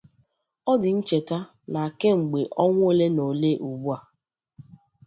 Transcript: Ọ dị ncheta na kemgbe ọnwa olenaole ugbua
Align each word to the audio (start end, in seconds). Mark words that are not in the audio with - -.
Ọ 0.71 0.73
dị 0.81 0.89
ncheta 0.97 1.37
na 1.73 1.81
kemgbe 1.99 2.39
ọnwa 2.63 2.83
olenaole 2.91 3.49
ugbua 3.67 3.97